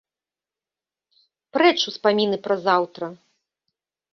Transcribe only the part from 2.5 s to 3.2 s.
заўтра.